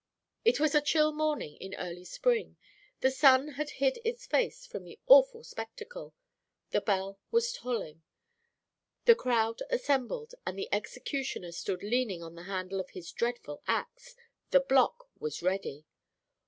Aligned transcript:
It 0.43 0.59
was 0.59 0.73
a 0.73 0.81
chill 0.81 1.11
morning 1.11 1.57
in 1.57 1.75
early 1.75 2.05
spring. 2.05 2.57
The 3.01 3.11
sun 3.11 3.49
had 3.49 3.69
hid 3.77 3.99
his 4.03 4.25
face 4.25 4.65
from 4.65 4.83
the 4.83 4.97
awful 5.05 5.43
spectacle. 5.43 6.15
The 6.71 6.81
bell 6.81 7.19
was 7.29 7.53
tolling, 7.53 8.01
the 9.05 9.13
crowd 9.13 9.61
assembled, 9.69 10.33
and 10.43 10.57
the 10.57 10.73
executioner 10.73 11.51
stood 11.51 11.83
leaning 11.83 12.23
on 12.23 12.33
the 12.33 12.45
handle 12.49 12.79
of 12.79 12.89
his 12.89 13.11
dreadful 13.11 13.61
axe. 13.67 14.15
The 14.49 14.61
block 14.61 15.07
was 15.19 15.43
ready! 15.43 15.85